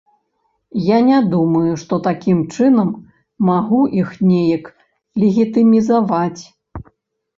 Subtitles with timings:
[0.83, 2.89] Я не думаю, што такім чынам
[3.49, 4.65] магу іх неяк
[5.25, 6.43] легітымізаваць.